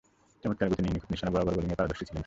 [0.43, 2.19] চমৎকার গতি নিয়ে নিখুঁত নিশানা বরাবর বোলিংয়ে পারদর্শী ছিলেন তিনি।